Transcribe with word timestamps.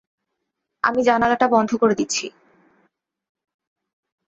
আমি 0.83 0.99
জানালাটা 1.03 1.47
বন্ধ 1.47 1.71
করে 1.75 1.95
দিচ্ছি। 1.95 2.25